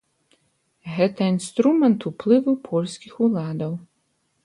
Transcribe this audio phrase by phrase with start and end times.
[0.95, 3.73] Гэта інструмент уплыву польскіх уладаў.